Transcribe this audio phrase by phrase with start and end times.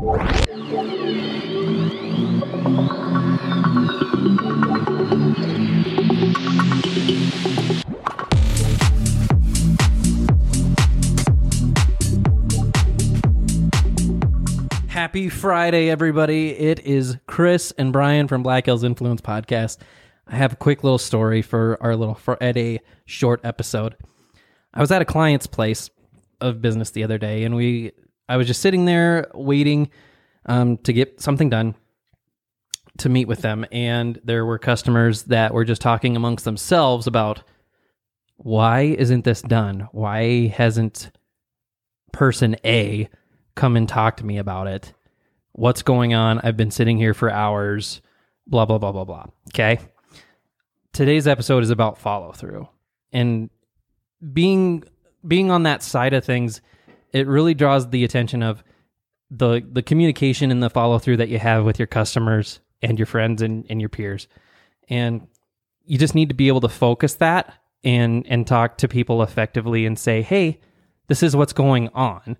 [0.00, 0.08] Happy
[15.28, 16.52] Friday, everybody.
[16.52, 19.76] It is Chris and Brian from Black Hills Influence Podcast.
[20.26, 23.96] I have a quick little story for our little Friday short episode.
[24.72, 25.90] I was at a client's place
[26.40, 27.92] of business the other day, and we
[28.30, 29.90] I was just sitting there waiting
[30.46, 31.74] um, to get something done
[32.98, 37.42] to meet with them, and there were customers that were just talking amongst themselves about
[38.36, 39.88] why isn't this done?
[39.90, 41.10] Why hasn't
[42.12, 43.08] person A
[43.56, 44.92] come and talk to me about it?
[45.50, 46.38] What's going on?
[46.38, 48.00] I've been sitting here for hours,
[48.46, 49.26] blah, blah, blah, blah, blah.
[49.48, 49.80] Okay.
[50.92, 52.68] Today's episode is about follow through
[53.12, 53.50] and
[54.32, 54.84] being
[55.26, 56.60] being on that side of things,
[57.12, 58.62] it really draws the attention of
[59.30, 63.06] the the communication and the follow through that you have with your customers and your
[63.06, 64.28] friends and, and your peers.
[64.88, 65.26] And
[65.84, 69.86] you just need to be able to focus that and and talk to people effectively
[69.86, 70.60] and say, "Hey,
[71.08, 72.36] this is what's going on.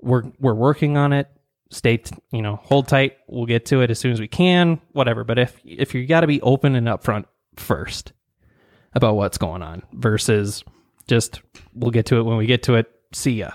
[0.00, 1.28] We're we're working on it.
[1.70, 3.18] Stay, you know, hold tight.
[3.28, 4.80] We'll get to it as soon as we can.
[4.92, 5.24] Whatever.
[5.24, 7.26] But if if you got to be open and upfront
[7.56, 8.12] first
[8.94, 10.64] about what's going on versus
[11.06, 11.42] just
[11.74, 12.90] we'll get to it when we get to it.
[13.12, 13.50] See ya.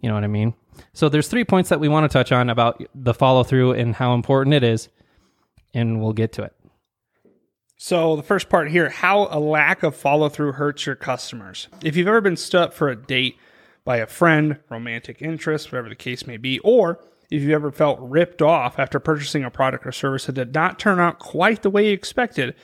[0.00, 0.54] You know what I mean?
[0.92, 3.94] So there's three points that we want to touch on about the follow through and
[3.94, 4.88] how important it is,
[5.74, 6.54] and we'll get to it.
[7.76, 11.68] So the first part here, how a lack of follow through hurts your customers.
[11.82, 13.36] If you've ever been stood up for a date
[13.84, 18.00] by a friend, romantic interest, whatever the case may be, or if you've ever felt
[18.00, 21.70] ripped off after purchasing a product or service that did not turn out quite the
[21.70, 22.54] way you expected,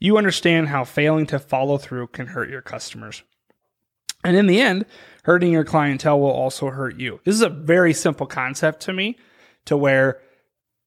[0.00, 3.22] you understand how failing to follow through can hurt your customers.
[4.24, 4.86] And in the end,
[5.24, 7.20] hurting your clientele will also hurt you.
[7.24, 9.16] This is a very simple concept to me
[9.66, 10.20] to where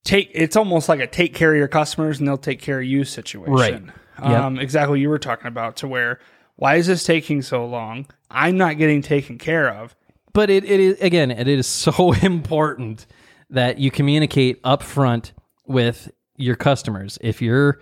[0.04, 2.86] take it's almost like a take care of your customers and they'll take care of
[2.86, 3.54] you situation.
[3.54, 4.30] Right.
[4.30, 4.40] Yep.
[4.40, 6.20] Um, exactly you were talking about to where
[6.56, 8.08] why is this taking so long?
[8.32, 9.96] I'm not getting taken care of.
[10.34, 13.06] But it, it is again, it is so important
[13.50, 15.32] that you communicate upfront
[15.66, 17.18] with your customers.
[17.22, 17.80] If you're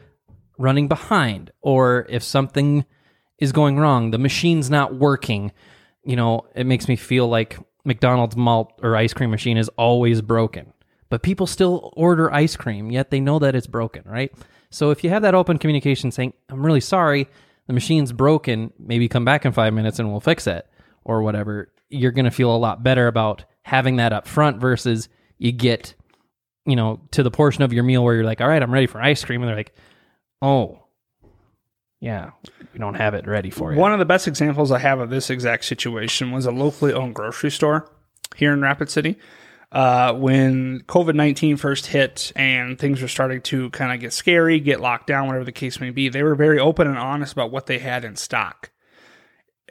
[0.58, 2.86] running behind or if something
[3.40, 5.52] is going wrong, the machine's not working,
[6.04, 10.22] you know, it makes me feel like McDonald's malt or ice cream machine is always
[10.22, 10.74] broken.
[11.10, 14.34] But people still order ice cream, yet they know that it's broken, right?
[14.70, 17.30] So if you have that open communication saying, I'm really sorry,
[17.68, 20.68] the machine's broken, maybe come back in five minutes and we'll fix it
[21.04, 25.10] or whatever, you're going to feel a lot better about having that up front versus
[25.38, 25.94] you get,
[26.66, 28.88] you know, to the portion of your meal where you're like, all right, I'm ready
[28.88, 29.42] for ice cream.
[29.42, 29.76] And they're like,
[30.42, 30.85] oh,
[32.00, 32.32] yeah,
[32.74, 33.80] we don't have it ready for you.
[33.80, 37.16] One of the best examples I have of this exact situation was a locally owned
[37.16, 37.90] grocery store
[38.36, 39.18] here in Rapid City.
[39.72, 44.60] Uh, when COVID 19 first hit and things were starting to kind of get scary,
[44.60, 47.52] get locked down, whatever the case may be, they were very open and honest about
[47.52, 48.72] what they had in stock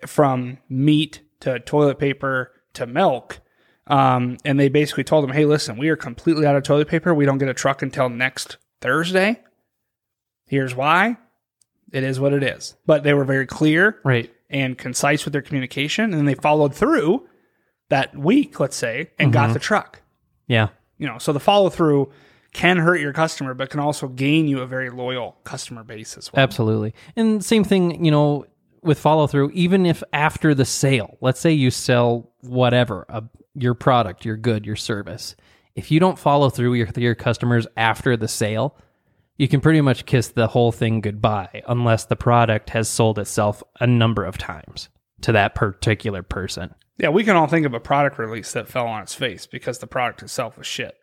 [0.06, 3.40] from meat to toilet paper to milk.
[3.86, 7.14] Um, and they basically told them, hey, listen, we are completely out of toilet paper.
[7.14, 9.42] We don't get a truck until next Thursday.
[10.46, 11.18] Here's why.
[11.92, 12.76] It is what it is.
[12.86, 14.32] But they were very clear right.
[14.50, 17.26] and concise with their communication, and they followed through
[17.88, 19.52] that week, let's say, and got mm-hmm.
[19.54, 20.02] the truck.
[20.46, 20.68] Yeah.
[20.98, 22.10] You know, so the follow through
[22.52, 26.32] can hurt your customer, but can also gain you a very loyal customer base as
[26.32, 26.42] well.
[26.42, 26.94] Absolutely.
[27.16, 28.46] And same thing, you know,
[28.82, 33.24] with follow through, even if after the sale, let's say you sell whatever, a,
[33.54, 35.34] your product, your good, your service.
[35.74, 38.76] If you don't follow through with your customers after the sale,
[39.36, 43.62] you can pretty much kiss the whole thing goodbye unless the product has sold itself
[43.80, 44.88] a number of times
[45.22, 46.74] to that particular person.
[46.98, 49.78] Yeah, we can all think of a product release that fell on its face because
[49.78, 50.94] the product itself was shit.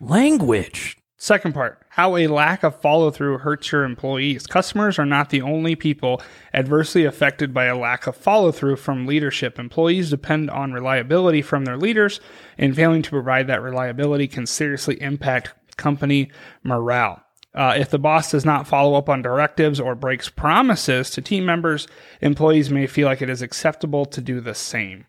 [0.00, 0.96] Language.
[1.16, 4.46] Second part, how a lack of follow through hurts your employees.
[4.46, 6.20] Customers are not the only people
[6.52, 9.58] adversely affected by a lack of follow through from leadership.
[9.58, 12.20] Employees depend on reliability from their leaders,
[12.58, 16.30] and failing to provide that reliability can seriously impact company
[16.62, 17.23] morale.
[17.54, 21.46] Uh, if the boss does not follow up on directives or breaks promises to team
[21.46, 21.86] members,
[22.20, 25.06] employees may feel like it is acceptable to do the same.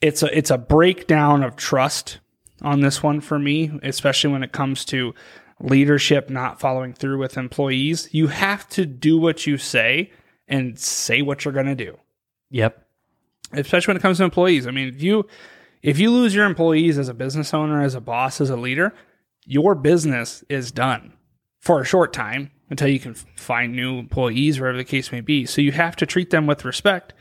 [0.00, 2.18] It's a it's a breakdown of trust
[2.62, 5.14] on this one for me, especially when it comes to
[5.60, 8.08] leadership not following through with employees.
[8.12, 10.10] You have to do what you say
[10.48, 11.96] and say what you're going to do.
[12.50, 12.84] Yep.
[13.52, 14.66] Especially when it comes to employees.
[14.66, 15.26] I mean, if you
[15.80, 18.92] if you lose your employees as a business owner, as a boss, as a leader,
[19.44, 21.12] your business is done
[21.66, 25.44] for a short time until you can find new employees, wherever the case may be.
[25.44, 27.12] So you have to treat them with respect.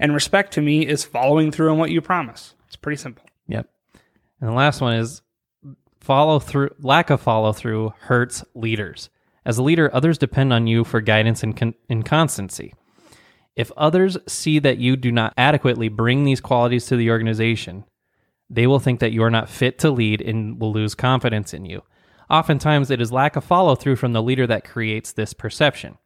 [0.00, 2.56] And respect to me is following through on what you promise.
[2.66, 3.24] It's pretty simple.
[3.46, 3.70] Yep.
[4.40, 5.22] And the last one is
[6.00, 9.08] follow through lack of follow through hurts leaders.
[9.44, 12.74] As a leader, others depend on you for guidance and, con- and constancy.
[13.54, 17.84] If others see that you do not adequately bring these qualities to the organization,
[18.50, 21.66] they will think that you are not fit to lead and will lose confidence in
[21.66, 21.82] you.
[22.32, 25.98] Oftentimes, it is lack of follow through from the leader that creates this perception.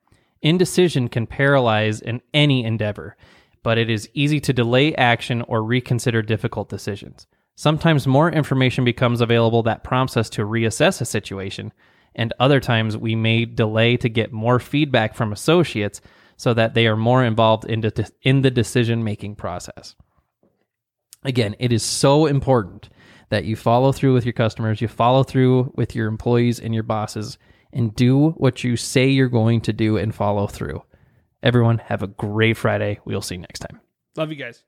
[0.42, 3.16] Indecision can paralyze in any endeavor,
[3.62, 7.28] but it is easy to delay action or reconsider difficult decisions.
[7.54, 11.72] Sometimes more information becomes available that prompts us to reassess a situation,
[12.16, 16.00] and other times we may delay to get more feedback from associates
[16.36, 19.94] so that they are more involved in, the decision making process.
[21.22, 22.88] Again, it is so important
[23.28, 26.82] that you follow through with your customers, you follow through with your employees and your
[26.82, 27.38] bosses,
[27.72, 30.82] and do what you say you're going to do and follow through.
[31.42, 33.00] Everyone, have a great Friday.
[33.04, 33.80] We'll see you next time.
[34.16, 34.62] Love you guys.